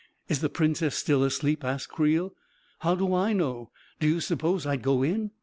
[0.29, 2.33] 44 Is the Princess still asleep?" asked Creel.
[2.79, 3.69] "How do I know?
[3.99, 5.29] Do you suppose I'd go in